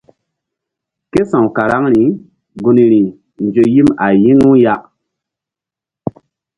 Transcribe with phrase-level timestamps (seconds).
[1.11, 2.03] Ké sa̧w karaŋri
[2.63, 3.01] gun ri
[3.45, 4.75] nzo yim a yi̧ŋu ya.